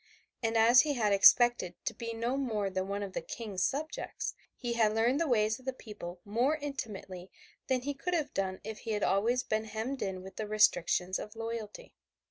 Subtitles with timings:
[0.41, 4.33] And as he had expected to be no more than one of the King's subjects,
[4.57, 7.29] he had learned the ways of the people more intimately
[7.67, 11.19] than he could have done if he had always been hemmed in with the restrictions
[11.19, 11.93] of royalty.